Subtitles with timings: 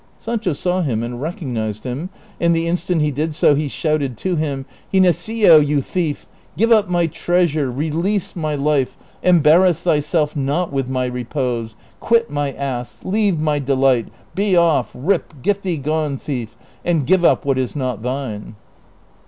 [0.17, 2.09] Sancho saw him and recog nized him,
[2.39, 6.25] and the instant he did so he shouted to him," Ginesillo, you thief,
[6.57, 12.51] give up my treasure, release my life, embarrass thyself not with my repose, quit my
[12.53, 17.59] ass, leave my delight, be off, rip, get thee gone, thief, and give up what
[17.59, 18.55] is not thine."